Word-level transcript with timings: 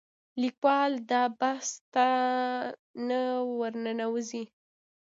لیکوال 0.41 0.91
دا 1.11 1.23
بحث 1.39 1.69
ته 1.93 2.05
نه 3.07 3.19
ورننوځي 3.59 4.43